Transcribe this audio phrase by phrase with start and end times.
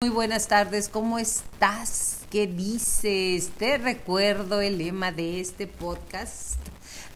[0.00, 2.20] Muy buenas tardes, ¿cómo estás?
[2.30, 3.50] ¿Qué dices?
[3.58, 6.60] Te recuerdo el lema de este podcast,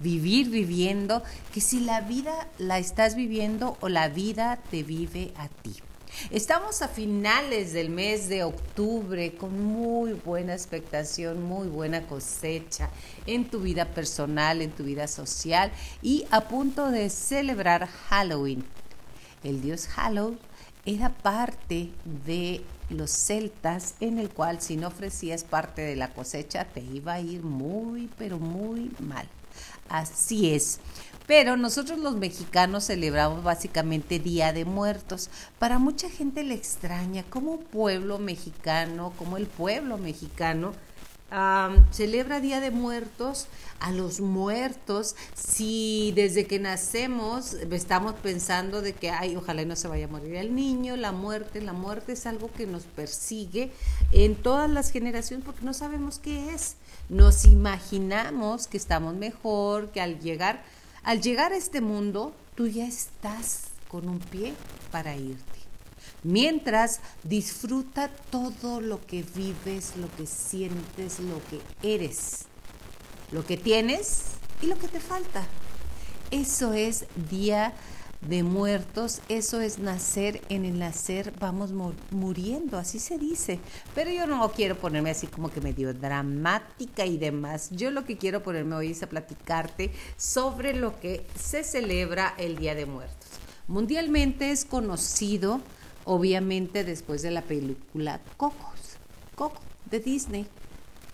[0.00, 1.22] vivir viviendo,
[1.54, 5.76] que si la vida la estás viviendo o la vida te vive a ti.
[6.32, 12.90] Estamos a finales del mes de octubre con muy buena expectación, muy buena cosecha
[13.26, 15.70] en tu vida personal, en tu vida social
[16.02, 18.64] y a punto de celebrar Halloween.
[19.44, 20.40] El dios Halloween
[20.84, 21.90] era parte
[22.26, 22.60] de
[22.92, 27.20] los celtas en el cual si no ofrecías parte de la cosecha te iba a
[27.20, 29.28] ir muy, pero muy mal.
[29.88, 30.80] Así es.
[31.26, 35.30] Pero nosotros los mexicanos celebramos básicamente Día de Muertos.
[35.58, 40.72] Para mucha gente le extraña cómo pueblo mexicano, como el pueblo mexicano,
[41.90, 43.46] celebra Día de Muertos
[43.80, 45.16] a los muertos.
[45.34, 50.36] Si desde que nacemos estamos pensando de que ay ojalá no se vaya a morir
[50.36, 53.72] el niño la muerte la muerte es algo que nos persigue
[54.12, 56.76] en todas las generaciones porque no sabemos qué es
[57.08, 60.62] nos imaginamos que estamos mejor que al llegar
[61.02, 64.54] al llegar a este mundo tú ya estás con un pie
[64.90, 65.61] para irte
[66.24, 72.46] Mientras disfruta todo lo que vives, lo que sientes, lo que eres,
[73.32, 74.22] lo que tienes
[74.60, 75.44] y lo que te falta.
[76.30, 77.74] Eso es día
[78.28, 81.72] de muertos, eso es nacer, en el nacer vamos
[82.10, 83.58] muriendo, así se dice.
[83.94, 87.70] Pero yo no quiero ponerme así como que medio dramática y demás.
[87.72, 92.56] Yo lo que quiero ponerme hoy es a platicarte sobre lo que se celebra el
[92.56, 93.28] Día de Muertos.
[93.66, 95.60] Mundialmente es conocido
[96.04, 98.98] obviamente después de la película Cocos,
[99.34, 100.46] Coco de Disney,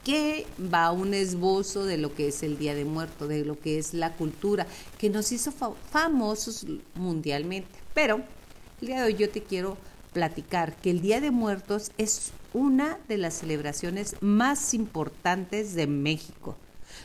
[0.05, 3.79] que va un esbozo de lo que es el Día de Muertos, de lo que
[3.79, 4.67] es la cultura,
[4.99, 7.69] que nos hizo famosos mundialmente.
[7.95, 8.23] Pero
[8.81, 9.77] el día de hoy yo te quiero
[10.13, 16.57] platicar que el Día de Muertos es una de las celebraciones más importantes de México.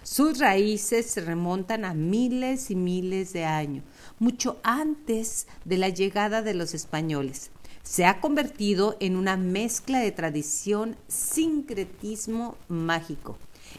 [0.03, 3.84] Sus raíces se remontan a miles y miles de años,
[4.18, 7.52] mucho antes de la llegada de los españoles
[7.83, 13.38] se ha convertido en una mezcla de tradición, sincretismo mágico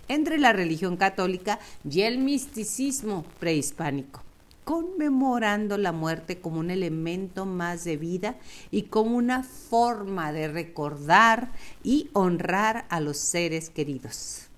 [0.08, 4.22] entre la religión católica y el misticismo prehispánico,
[4.64, 8.36] conmemorando la muerte como un elemento más de vida
[8.70, 11.50] y como una forma de recordar
[11.82, 14.48] y honrar a los seres queridos.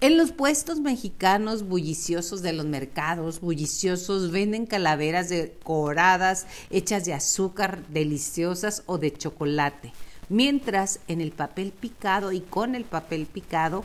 [0.00, 7.86] En los puestos mexicanos bulliciosos de los mercados, bulliciosos, venden calaveras decoradas hechas de azúcar
[7.88, 9.92] deliciosas o de chocolate.
[10.28, 13.84] Mientras en el papel picado y con el papel picado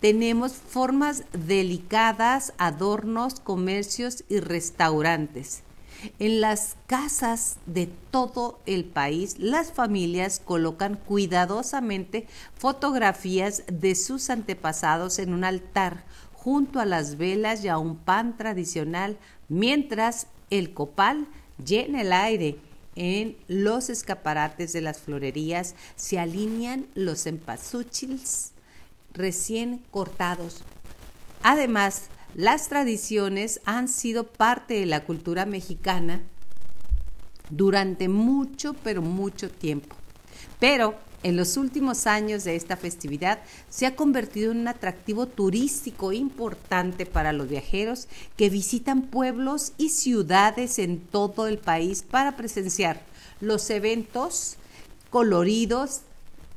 [0.00, 5.62] tenemos formas delicadas, adornos, comercios y restaurantes.
[6.18, 15.18] En las casas de todo el país, las familias colocan cuidadosamente fotografías de sus antepasados
[15.18, 19.16] en un altar junto a las velas y a un pan tradicional,
[19.48, 21.26] mientras el copal
[21.64, 22.58] llena el aire.
[22.96, 28.52] En los escaparates de las florerías se alinean los empasúchiles
[29.14, 30.62] recién cortados.
[31.42, 32.02] Además,
[32.34, 36.22] las tradiciones han sido parte de la cultura mexicana
[37.48, 39.94] durante mucho, pero mucho tiempo.
[40.58, 43.38] Pero en los últimos años de esta festividad
[43.70, 49.90] se ha convertido en un atractivo turístico importante para los viajeros que visitan pueblos y
[49.90, 53.00] ciudades en todo el país para presenciar
[53.40, 54.56] los eventos
[55.10, 56.00] coloridos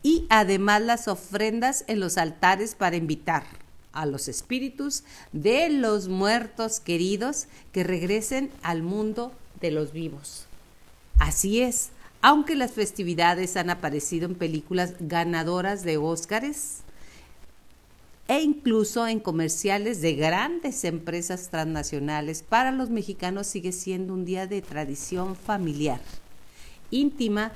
[0.02, 3.67] y además las ofrendas en los altares para invitar
[3.98, 5.04] a los espíritus
[5.34, 10.46] de los muertos queridos que regresen al mundo de los vivos.
[11.18, 11.90] Así es,
[12.22, 16.82] aunque las festividades han aparecido en películas ganadoras de Óscares
[18.28, 24.46] e incluso en comerciales de grandes empresas transnacionales, para los mexicanos sigue siendo un día
[24.46, 26.02] de tradición familiar,
[26.92, 27.52] íntima,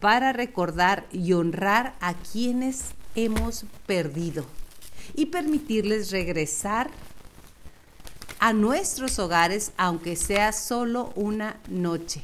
[0.00, 4.46] para recordar y honrar a quienes hemos perdido
[5.14, 6.90] y permitirles regresar
[8.38, 12.22] a nuestros hogares, aunque sea solo una noche.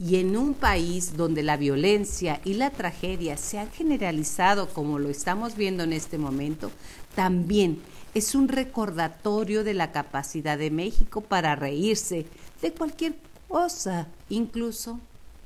[0.00, 5.08] Y en un país donde la violencia y la tragedia se han generalizado como lo
[5.08, 6.70] estamos viendo en este momento,
[7.14, 7.82] también
[8.14, 12.26] es un recordatorio de la capacidad de México para reírse
[12.62, 13.16] de cualquier
[13.48, 15.00] cosa, incluso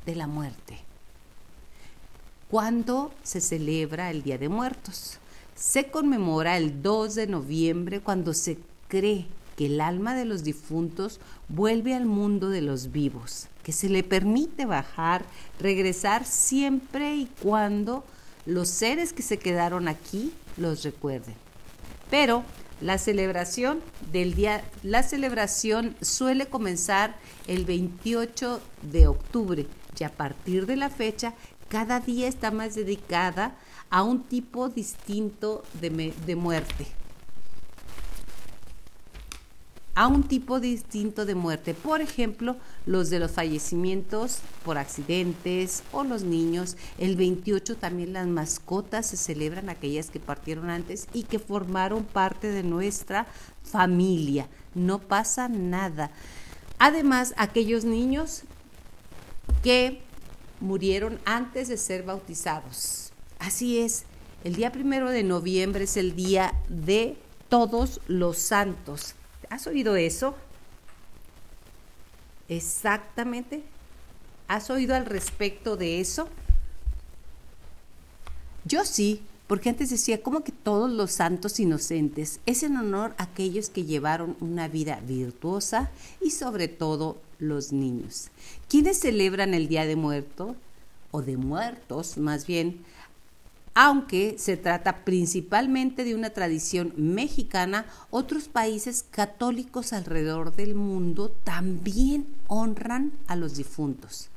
[0.07, 0.79] de la muerte.
[2.51, 5.19] ¿Cuándo se celebra el Día de Muertos?
[5.55, 8.59] Se conmemora el 2 de noviembre cuando se
[8.89, 9.27] cree
[9.57, 13.49] que el alma de los difuntos vuelve al mundo de los vivos.
[13.63, 15.25] que se le permite bajar,
[15.61, 18.05] regresar siempre y cuando
[18.45, 21.37] los seres que se quedaron aquí los recuerden.
[22.11, 22.43] Pero
[22.81, 27.15] la celebración del día, la celebración suele comenzar
[27.47, 28.61] el 28
[28.91, 29.67] de octubre
[29.97, 31.35] y a partir de la fecha
[31.69, 33.55] cada día está más dedicada
[34.01, 36.87] un tipo distinto de, de muerte
[39.95, 41.75] a un tipo distinto de muerte.
[41.75, 42.57] Por ejemplo,
[42.87, 46.77] los de los fallecimientos por accidentes o los niños.
[46.99, 52.49] El 28 también las mascotas se celebran, aquellas que partieron antes y que formaron parte
[52.49, 53.27] de nuestra
[53.63, 54.49] familia.
[54.75, 56.11] No pasa nada.
[56.79, 58.43] Además, aquellos niños
[59.63, 60.01] que
[60.61, 63.12] murieron antes de ser bautizados.
[63.43, 64.05] Así es,
[64.45, 67.17] el día primero de noviembre es el día de
[67.49, 69.15] todos los santos
[69.53, 70.35] ¿Has oído eso?
[72.49, 73.63] Exactamente.
[74.49, 76.27] ¿Has oído al respecto de eso?
[78.65, 82.41] Yo sí, porque antes decía, como que todos los santos inocentes?
[82.47, 85.91] Es en honor a aquellos que llevaron una vida virtuosa
[86.23, 88.31] y sobre todo los niños.
[88.71, 90.57] ¿Quiénes celebran el Día de Muerto?
[91.11, 92.87] O de muertos, más bien,
[93.75, 102.27] aunque se trata principalmente de una tradición mexicana, otros países católicos alrededor del mundo también
[102.49, 104.29] honran a los difuntos.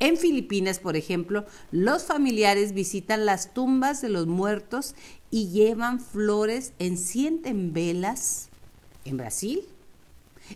[0.00, 4.94] En Filipinas, por ejemplo, los familiares visitan las tumbas de los muertos
[5.30, 8.48] y llevan flores, encienden velas.
[9.04, 9.62] En Brasil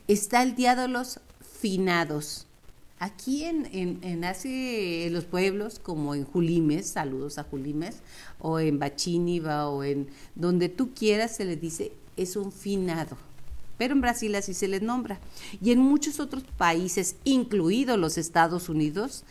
[0.08, 1.20] está el Día de los
[1.60, 2.45] Finados,
[2.98, 7.96] Aquí en, en, en, los pueblos, como en Julimes, saludos a Julimes,
[8.38, 13.16] o en Bachíniva, o en donde tú quieras, se les dice es un finado.
[13.78, 15.20] Pero en Brasil así se les nombra.
[15.60, 19.24] Y en muchos otros países, incluidos los Estados Unidos,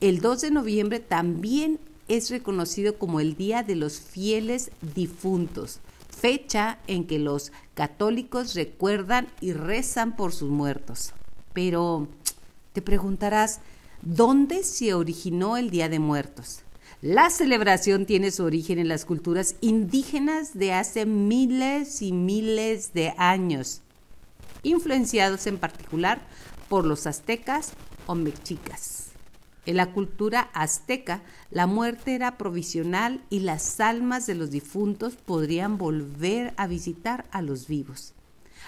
[0.00, 1.78] el 2 de noviembre también
[2.08, 9.28] es reconocido como el Día de los Fieles Difuntos, fecha en que los católicos recuerdan
[9.40, 11.12] y rezan por sus muertos.
[11.52, 12.08] Pero
[12.72, 13.60] te preguntarás,
[14.02, 16.60] ¿dónde se originó el Día de Muertos?
[17.00, 23.12] La celebración tiene su origen en las culturas indígenas de hace miles y miles de
[23.18, 23.80] años,
[24.62, 26.20] influenciados en particular
[26.68, 27.72] por los aztecas
[28.06, 29.08] o mexicas.
[29.66, 35.78] En la cultura azteca, la muerte era provisional y las almas de los difuntos podrían
[35.78, 38.14] volver a visitar a los vivos.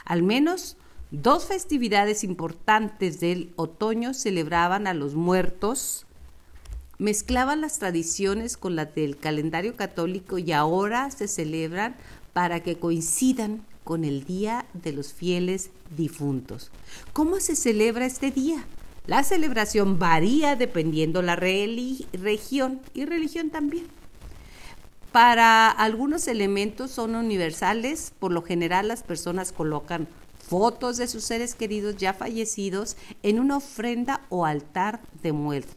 [0.04, 0.76] Al menos
[1.22, 6.06] Dos festividades importantes del otoño celebraban a los muertos,
[6.98, 11.94] mezclaban las tradiciones con las del calendario católico y ahora se celebran
[12.32, 16.72] para que coincidan con el Día de los Fieles Difuntos.
[17.12, 18.66] ¿Cómo se celebra este día?
[19.06, 23.86] La celebración varía dependiendo la región y religión también.
[25.12, 30.08] Para algunos elementos son universales, por lo general las personas colocan
[30.46, 35.74] fotos de sus seres queridos ya fallecidos en una ofrenda o altar de muertos,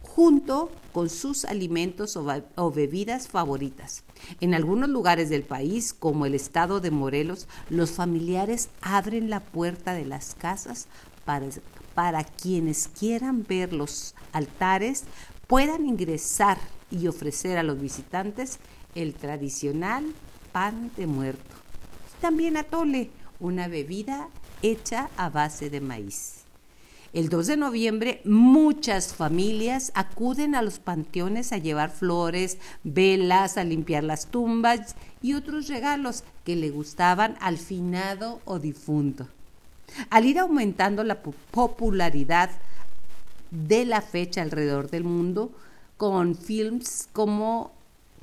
[0.00, 4.02] junto con sus alimentos o, bebidas favoritas.
[4.40, 9.94] En algunos lugares del país, como el estado de Morelos, los familiares abren la puerta
[9.94, 10.86] de las casas
[11.24, 11.46] para,
[11.94, 15.04] para quienes quieran ver los altares
[15.46, 16.58] puedan ingresar
[16.90, 18.58] y ofrecer a los visitantes
[18.94, 20.04] el tradicional
[20.52, 21.56] pan de muerto.
[22.20, 24.28] También atole, una bebida
[24.62, 26.46] hecha a base de maíz.
[27.12, 33.64] El 2 de noviembre muchas familias acuden a los panteones a llevar flores, velas, a
[33.64, 39.28] limpiar las tumbas y otros regalos que le gustaban al finado o difunto.
[40.10, 42.50] Al ir aumentando la popularidad
[43.50, 45.50] de la fecha alrededor del mundo,
[45.96, 47.72] con films como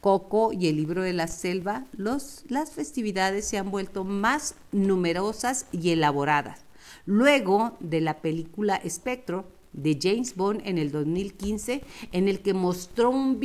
[0.03, 5.65] Coco y el libro de la selva, los, las festividades se han vuelto más numerosas
[5.71, 6.59] y elaboradas.
[7.05, 13.11] Luego de la película Espectro de James Bond en el 2015, en el que mostró
[13.11, 13.39] un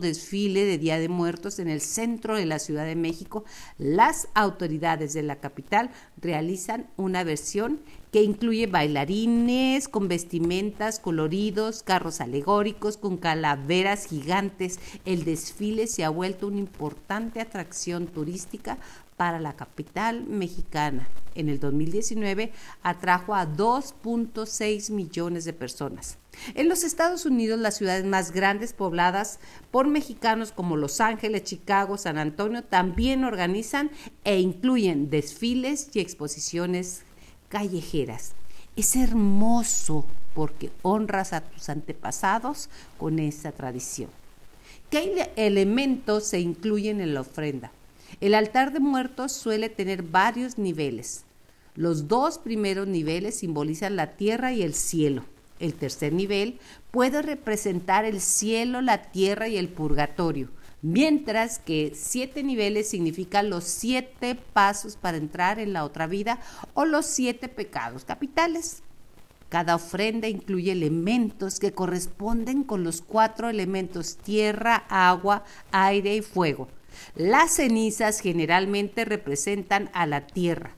[0.00, 3.44] desfile de Día de Muertos en el centro de la Ciudad de México,
[3.76, 7.80] las autoridades de la capital realizan una versión
[8.12, 14.78] que incluye bailarines con vestimentas coloridos, carros alegóricos con calaveras gigantes.
[15.04, 18.78] El desfile se ha vuelto una importante atracción turística
[19.16, 21.08] para la capital mexicana.
[21.34, 26.16] En el 2019 atrajo a 2.6 millones de personas.
[26.54, 29.38] En los Estados Unidos, las ciudades más grandes pobladas
[29.70, 33.90] por mexicanos como Los Ángeles, Chicago, San Antonio también organizan
[34.24, 37.02] e incluyen desfiles y exposiciones
[37.48, 38.32] callejeras.
[38.76, 44.10] Es hermoso porque honras a tus antepasados con esa tradición.
[44.90, 47.72] ¿Qué elementos se incluyen en la ofrenda?
[48.20, 51.24] El altar de muertos suele tener varios niveles.
[51.74, 55.24] Los dos primeros niveles simbolizan la tierra y el cielo.
[55.58, 56.60] El tercer nivel
[56.90, 60.50] puede representar el cielo, la tierra y el purgatorio,
[60.82, 66.40] mientras que siete niveles significan los siete pasos para entrar en la otra vida
[66.74, 68.82] o los siete pecados capitales.
[69.48, 76.68] Cada ofrenda incluye elementos que corresponden con los cuatro elementos tierra, agua, aire y fuego.
[77.16, 80.77] Las cenizas generalmente representan a la tierra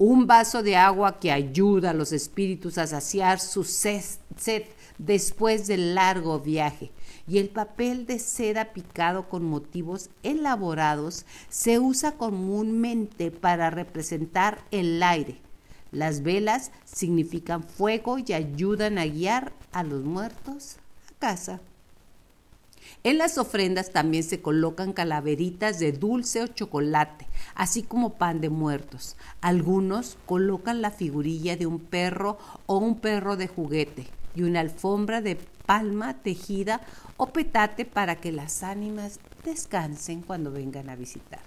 [0.00, 4.02] un vaso de agua que ayuda a los espíritus a saciar su sed,
[4.96, 6.90] después del largo viaje.
[7.28, 15.02] Y el papel de seda picado con motivos elaborados se usa comúnmente para representar el
[15.02, 15.36] aire.
[15.92, 20.78] Las velas significan fuego y ayudan a guiar a los muertos
[21.10, 21.60] a casa.
[23.02, 28.50] En las ofrendas también se colocan calaveritas de dulce o chocolate, así como pan de
[28.50, 29.16] muertos.
[29.40, 35.22] Algunos colocan la figurilla de un perro o un perro de juguete y una alfombra
[35.22, 36.82] de palma tejida
[37.16, 41.40] o petate para que las ánimas descansen cuando vengan a visitar.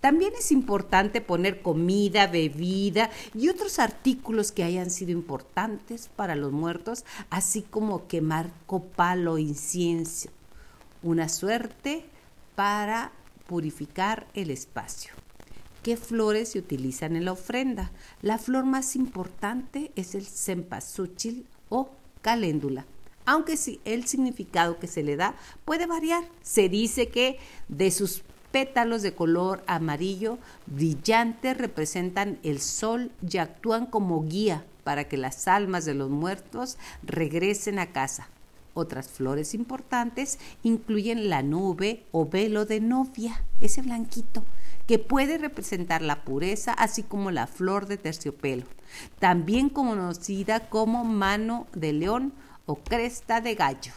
[0.00, 6.50] También es importante poner comida, bebida y otros artículos que hayan sido importantes para los
[6.50, 10.30] muertos, así como quemar copal o incienso,
[11.02, 12.04] una suerte
[12.54, 13.12] para
[13.46, 15.12] purificar el espacio.
[15.82, 17.92] ¿Qué flores se utilizan en la ofrenda?
[18.22, 21.90] La flor más importante es el cempasúchil o
[22.22, 22.86] caléndula,
[23.24, 26.24] aunque sí, el significado que se le da puede variar.
[26.42, 27.38] Se dice que
[27.68, 35.08] de sus pétalos de color amarillo brillante representan el sol y actúan como guía para
[35.08, 38.28] que las almas de los muertos regresen a casa.
[38.78, 44.44] Otras flores importantes incluyen la nube o velo de novia, ese blanquito,
[44.86, 48.66] que puede representar la pureza, así como la flor de terciopelo,
[49.18, 52.34] también conocida como mano de león
[52.66, 53.92] o cresta de gallo.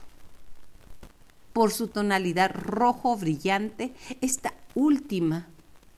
[1.51, 5.47] Por su tonalidad rojo brillante, esta última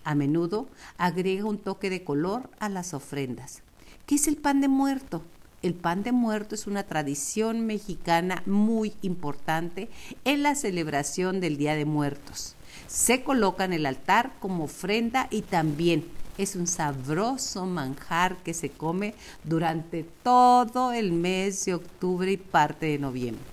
[0.04, 3.62] a menudo agrega un toque de color a las ofrendas.
[4.08, 5.22] ¿Qué es el pan de muerto?
[5.62, 9.90] El pan de muerto es una tradición mexicana muy importante
[10.26, 12.56] en la celebración del Día de Muertos.
[12.88, 16.04] Se coloca en el altar como ofrenda y también
[16.40, 19.14] es un sabroso manjar que se come
[19.44, 23.46] durante todo el mes de octubre y parte de noviembre.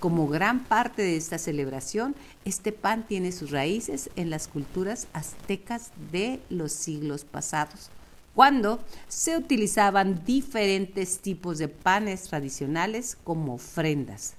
[0.00, 2.14] Como gran parte de esta celebración,
[2.44, 7.90] este pan tiene sus raíces en las culturas aztecas de los siglos pasados
[8.34, 14.34] cuando se utilizaban diferentes tipos de panes tradicionales como ofrendas,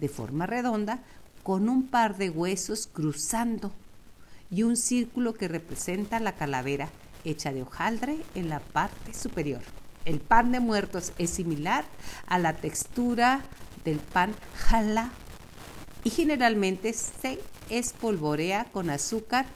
[0.00, 1.00] de forma redonda,
[1.42, 3.72] con un par de huesos cruzando
[4.50, 6.88] y un círculo que representa la calavera
[7.24, 9.60] hecha de hojaldre en la parte superior.
[10.04, 11.84] El pan de muertos es similar
[12.26, 13.42] a la textura
[13.84, 15.10] del pan jala
[16.04, 17.40] y generalmente se
[17.70, 19.46] espolvorea con azúcar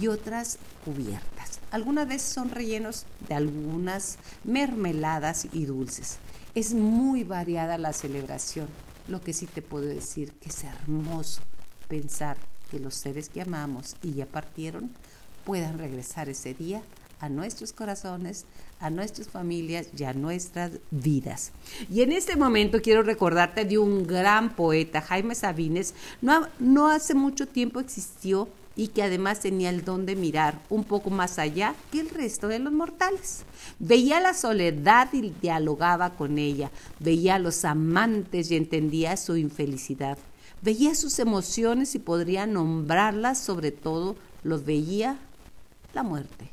[0.00, 1.63] y otras cubiertas.
[1.74, 6.18] Algunas veces son rellenos de algunas mermeladas y dulces.
[6.54, 8.68] Es muy variada la celebración.
[9.08, 11.42] Lo que sí te puedo decir que es hermoso
[11.88, 12.36] pensar
[12.70, 14.88] que los seres que amamos y ya partieron
[15.44, 16.80] puedan regresar ese día
[17.18, 18.44] a nuestros corazones,
[18.78, 21.50] a nuestras familias y a nuestras vidas.
[21.90, 25.94] Y en este momento quiero recordarte de un gran poeta, Jaime Sabines.
[26.22, 30.84] No, no hace mucho tiempo existió y que además tenía el don de mirar un
[30.84, 33.44] poco más allá que el resto de los mortales.
[33.78, 40.18] Veía la soledad y dialogaba con ella, veía a los amantes y entendía su infelicidad,
[40.62, 45.18] veía sus emociones y podría nombrarlas, sobre todo los veía
[45.92, 46.50] la muerte.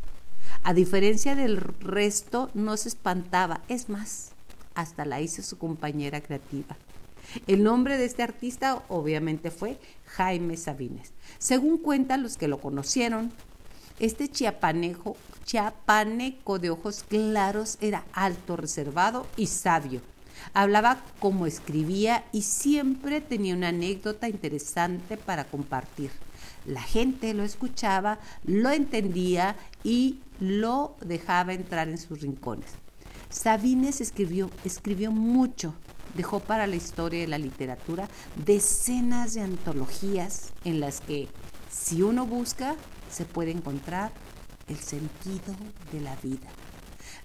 [0.64, 4.32] A diferencia del resto, no se espantaba, es más,
[4.76, 6.78] hasta la hizo su compañera creativa.
[7.48, 11.14] El nombre de este artista obviamente fue Jaime Sabines.
[11.38, 13.32] Según cuentan los que lo conocieron,
[14.00, 20.02] este chiapanejo, chiapaneco de ojos claros era alto, reservado y sabio.
[20.54, 26.12] Hablaba como escribía y siempre tenía una anécdota interesante para compartir.
[26.66, 32.72] La gente lo escuchaba, lo entendía y lo dejaba entrar en sus rincones.
[33.30, 35.74] Sabines escribió, escribió mucho,
[36.16, 38.10] dejó para la historia de la literatura
[38.46, 41.28] decenas de antologías en las que,
[41.72, 42.76] si uno busca,
[43.10, 44.12] se puede encontrar
[44.68, 45.56] el sentido
[45.92, 46.48] de la vida.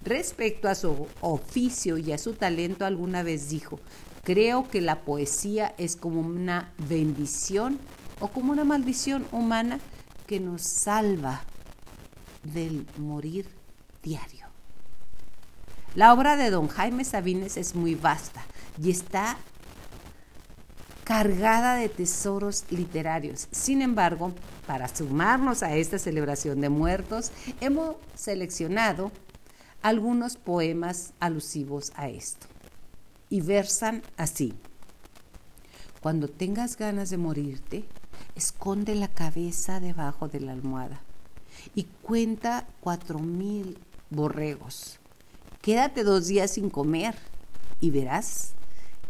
[0.05, 3.81] Respecto a su oficio y a su talento, alguna vez dijo,
[4.25, 7.79] creo que la poesía es como una bendición
[8.21, 9.79] o como una maldición humana
[10.27, 11.43] que nos salva
[12.43, 13.49] del morir
[14.03, 14.47] diario.
[15.95, 18.45] La obra de don Jaime Sabines es muy vasta
[18.83, 19.37] y está
[21.05, 23.47] cargada de tesoros literarios.
[23.53, 24.33] Sin embargo,
[24.67, 27.31] para sumarnos a esta celebración de muertos,
[27.61, 29.13] hemos seleccionado
[29.83, 32.49] algunos poemas alusivos a esto.
[33.31, 34.55] Y versan así.
[36.01, 37.85] Cuando tengas ganas de morirte,
[38.35, 41.01] esconde la cabeza debajo de la almohada
[41.75, 43.79] y cuenta cuatro mil
[44.11, 44.99] borregos.
[45.63, 47.15] Quédate dos días sin comer
[47.81, 48.56] y verás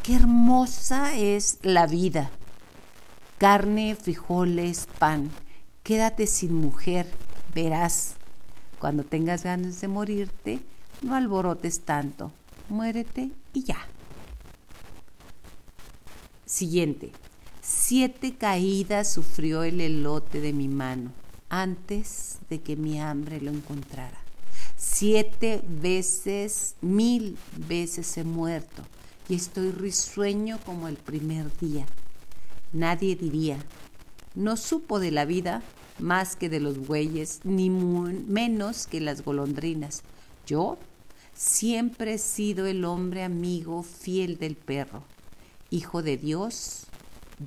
[0.06, 2.30] Qué hermosa es la vida.
[3.38, 5.32] Carne, frijoles, pan.
[5.82, 7.08] Quédate sin mujer,
[7.52, 8.14] verás.
[8.78, 10.60] Cuando tengas ganas de morirte,
[11.02, 12.30] no alborotes tanto.
[12.68, 13.78] Muérete y ya.
[16.44, 17.10] Siguiente.
[17.60, 21.10] Siete caídas sufrió el elote de mi mano
[21.48, 24.20] antes de que mi hambre lo encontrara.
[24.76, 28.84] Siete veces, mil veces he muerto
[29.28, 31.86] y estoy risueño como el primer día.
[32.72, 33.58] Nadie diría,
[34.34, 35.62] no supo de la vida
[35.98, 40.02] más que de los bueyes, ni menos que las golondrinas.
[40.46, 40.78] Yo
[41.34, 45.02] siempre he sido el hombre amigo fiel del perro,
[45.70, 46.86] hijo de Dios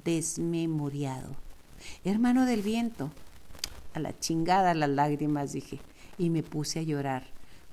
[0.03, 1.35] desmemoriado,
[2.03, 3.11] hermano del viento.
[3.93, 5.79] A la chingada las lágrimas dije,
[6.17, 7.23] y me puse a llorar,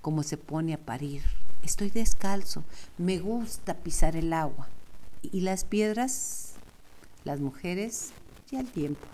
[0.01, 1.23] como se pone a parir
[1.67, 2.63] Estoy descalzo,
[2.97, 4.69] me gusta pisar el agua.
[5.21, 6.53] Y las piedras,
[7.25, 8.11] las mujeres
[8.53, 9.05] y el tiempo.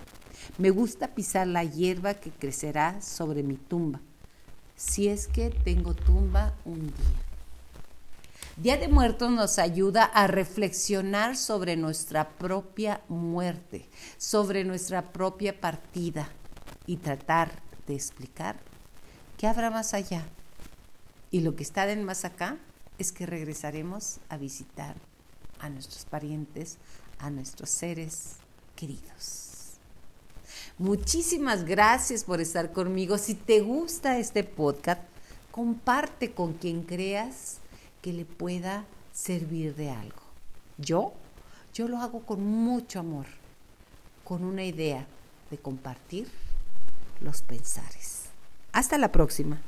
[0.58, 4.02] Me gusta pisar la hierba que crecerá sobre mi tumba,
[4.76, 7.22] si es que tengo tumba un día.
[8.58, 16.28] Día de Muertos nos ayuda a reflexionar sobre nuestra propia muerte, sobre nuestra propia partida
[16.84, 17.50] y tratar
[17.86, 18.56] de explicar
[19.38, 20.26] qué habrá más allá
[21.32, 22.58] y lo que está en más acá
[22.98, 24.94] es que regresaremos a visitar
[25.58, 26.76] a nuestros parientes,
[27.18, 28.34] a nuestros seres
[28.76, 29.78] queridos.
[30.78, 33.16] Muchísimas gracias por estar conmigo.
[33.16, 35.00] Si te gusta este podcast,
[35.50, 37.58] comparte con quien creas
[38.02, 40.22] que le pueda servir de algo.
[40.76, 41.14] Yo,
[41.72, 43.26] yo lo hago con mucho amor,
[44.24, 45.06] con una idea
[45.50, 46.28] de compartir
[47.20, 48.24] los pensares.
[48.72, 49.60] Hasta la próxima.